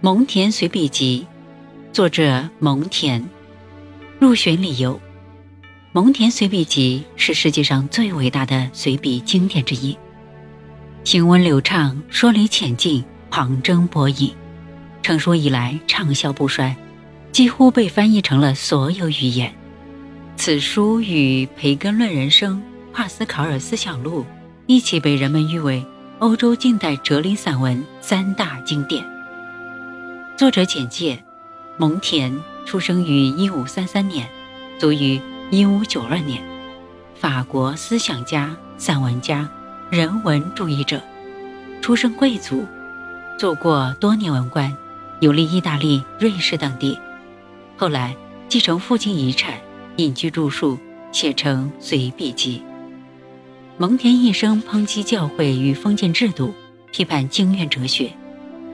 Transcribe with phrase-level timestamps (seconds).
[0.00, 1.26] 蒙恬随笔集》，
[1.92, 3.20] 作者蒙恬。
[4.20, 4.94] 入选理由：
[5.90, 9.98] 《蒙恬随笔集》是世界上最伟大的随笔经典之一，
[11.02, 14.32] 行文流畅，说理浅近，旁征博引，
[15.02, 16.76] 成书以来畅销不衰，
[17.32, 19.52] 几乎被翻译成了所有语言。
[20.36, 22.54] 此书与《培根论人生》
[22.96, 24.20] 《帕斯考尔思想录》
[24.68, 25.84] 一起被人们誉为
[26.20, 29.04] 欧洲近代哲理散文三大经典。
[30.38, 31.24] 作者简介：
[31.78, 32.32] 蒙恬
[32.64, 34.28] 出生于一五三三年，
[34.78, 36.40] 卒于一五九二年，
[37.16, 39.50] 法国思想家、散文家、
[39.90, 41.02] 人文主义者，
[41.82, 42.64] 出身贵族，
[43.36, 44.72] 做过多年文官，
[45.18, 46.96] 游历意大利、瑞士等地。
[47.76, 48.14] 后来
[48.48, 49.54] 继承父亲遗产，
[49.96, 50.78] 隐居著述，
[51.10, 52.62] 写成随笔集。
[53.76, 56.54] 蒙恬一生抨击教会与封建制度，
[56.92, 58.12] 批判经院哲学，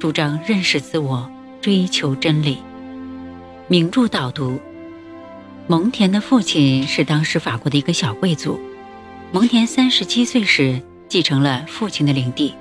[0.00, 1.30] 主张认识自我。
[1.62, 2.58] 追求真理。
[3.68, 4.60] 名著导读：
[5.68, 8.60] 蒙恬的父亲是当时法国的一个小贵族。
[9.30, 12.52] 蒙恬三十七岁时继承了父亲的领地，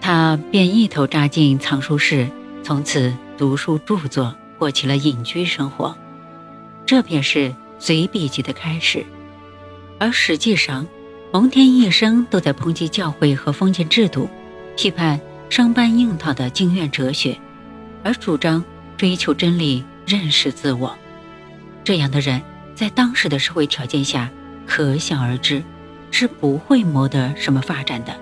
[0.00, 2.30] 他便一头扎进藏书室，
[2.62, 5.94] 从此读书著作，过起了隐居生活。
[6.86, 9.04] 这便是随笔集的开始。
[9.98, 10.86] 而实际上，
[11.32, 14.30] 蒙恬一生都在抨击教会和封建制度，
[14.76, 17.36] 批判生搬硬套的经院哲学。
[18.02, 18.64] 而主张
[18.96, 20.96] 追求真理、认识自我，
[21.84, 22.40] 这样的人
[22.74, 24.30] 在当时的社会条件下，
[24.66, 25.62] 可想而知，
[26.10, 28.14] 是不会谋得什么发展的。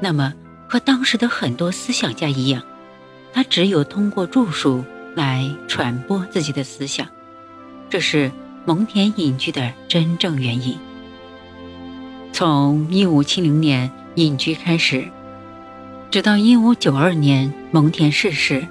[0.00, 0.32] 那么，
[0.68, 2.62] 和当时的很多思想家一样，
[3.32, 7.06] 他只有通过著述来传播自己的思想，
[7.88, 8.30] 这是
[8.64, 10.76] 蒙恬隐居的真正原因。
[12.32, 15.06] 从一五七零年隐居开始，
[16.10, 18.66] 直到一五九二年蒙恬逝世。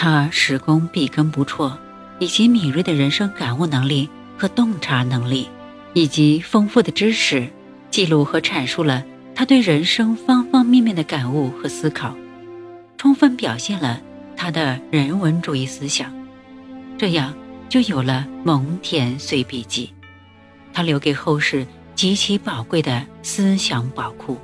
[0.00, 1.76] 他史功笔耕不辍，
[2.20, 5.48] 以及敏锐的人生感悟能力和洞察能力，
[5.92, 7.48] 以及丰富的知识，
[7.90, 9.04] 记录和阐述了
[9.34, 12.14] 他对人生方方面面的感悟和思考，
[12.96, 14.00] 充分表现了
[14.36, 16.14] 他的人文主义思想。
[16.96, 17.34] 这样
[17.68, 19.92] 就有了《蒙恬随笔集》，
[20.72, 21.66] 他留给后世
[21.96, 24.34] 极其宝贵的思想宝库。《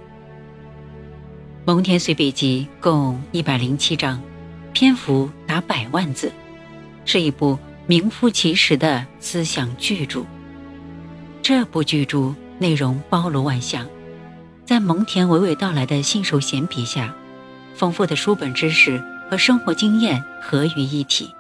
[1.64, 4.20] 蒙恬随笔集》共一百零七章。
[4.74, 6.32] 篇幅达百万字，
[7.04, 10.24] 是一部名副其实的思想巨著。
[11.42, 13.86] 这部巨著内容包罗万象，
[14.66, 17.14] 在蒙恬娓娓道来的信手闲笔下，
[17.76, 21.32] 丰富的书本知识和生活经验合于一体，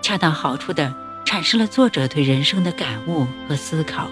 [0.00, 0.94] 恰到好处地
[1.26, 4.08] 阐释了作者对人生的感悟和思考。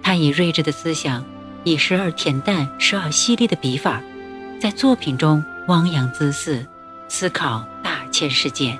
[0.00, 1.24] 他以睿智的思想，
[1.64, 4.00] 以时而恬淡、时而犀利的笔法，
[4.60, 6.64] 在作品中汪洋恣肆。
[7.08, 8.76] 思考大千世界，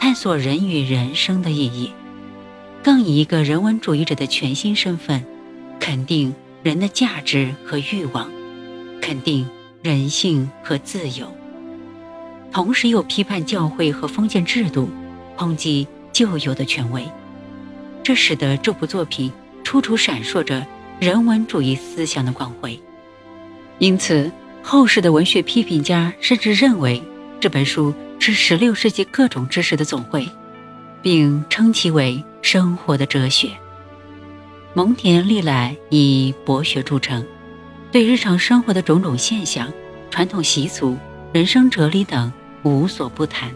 [0.00, 1.92] 探索人与人生的意义，
[2.82, 5.24] 更以一个人文主义者的全新身份，
[5.78, 8.30] 肯定人的价值和欲望，
[9.00, 9.46] 肯定
[9.82, 11.32] 人性和自由，
[12.50, 14.88] 同时又批判教会和封建制度，
[15.36, 17.06] 抨击旧有的权威，
[18.02, 19.30] 这使得这部作品
[19.62, 20.66] 处处闪烁着
[20.98, 22.80] 人文主义思想的光辉。
[23.78, 24.32] 因此，
[24.62, 27.02] 后世的文学批评家甚至认为。
[27.40, 30.28] 这本书是16世纪各种知识的总汇，
[31.00, 33.50] 并称其为生活的哲学。
[34.74, 37.26] 蒙恬历来以博学著称，
[37.90, 39.72] 对日常生活的种种现象、
[40.10, 40.98] 传统习俗、
[41.32, 42.30] 人生哲理等
[42.62, 43.50] 无所不谈。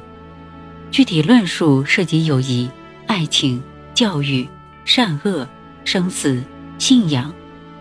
[0.91, 2.71] 具体论述涉及友谊、
[3.07, 3.63] 爱情、
[3.93, 4.49] 教育、
[4.87, 5.47] 善恶、
[5.85, 6.43] 生死、
[6.79, 7.35] 信仰、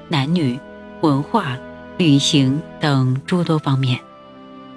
[0.09, 0.59] 男女、
[1.00, 1.58] 文化、
[1.97, 3.97] 旅行等诸多方面。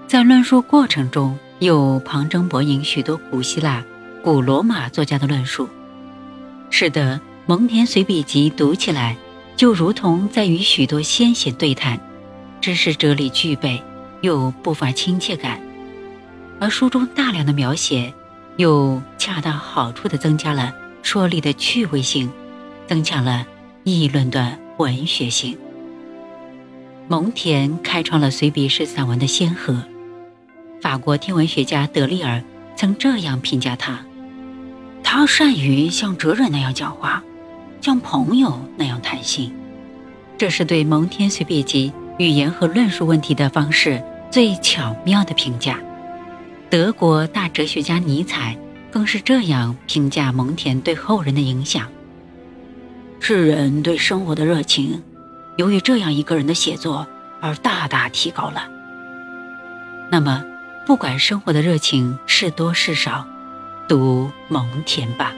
[0.09, 3.85] 在论述过程中，又旁征博引许多古希腊、
[4.23, 5.69] 古罗马作家的论述，
[6.71, 9.17] 使得《蒙恬随笔集》读起来
[9.57, 11.99] 就如同在与许多先贤对谈，
[12.61, 13.83] 知识哲理具备，
[14.21, 15.61] 又不乏亲切感。
[16.61, 18.15] 而书中大量的描写，
[18.59, 20.73] 又恰到好处地增加了
[21.03, 22.31] 说理的趣味性，
[22.87, 23.45] 增强了
[23.83, 25.59] 议论的文学性。
[27.09, 29.83] 蒙恬开创了随笔式散文的先河。
[30.81, 32.43] 法国天文学家德利尔
[32.77, 34.05] 曾这样评价他
[35.03, 37.25] ：“他善于像哲人那样讲话，
[37.81, 39.53] 像朋友那样谈心。”
[40.39, 41.91] 这是对《蒙恬随笔集》
[42.23, 45.81] 语言和论述问题的方式最巧妙的评价。
[46.69, 48.57] 德国大哲学家尼采
[48.91, 51.89] 更是这样评价蒙恬对后人的影响
[53.19, 55.03] ：“世人对生活的热情，
[55.57, 57.07] 由于这样一个人的写作
[57.41, 58.69] 而大大提高了。”
[60.13, 60.45] 那么。
[60.87, 63.27] 不管生活的热情是多是少，
[63.89, 65.35] 读蒙恬吧。